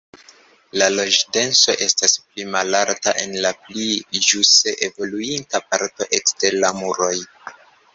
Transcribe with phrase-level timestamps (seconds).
[0.81, 3.93] La loĝdenso estas pli malalta en la pli
[4.31, 7.17] ĵuse evoluinta parto ekster la muroj.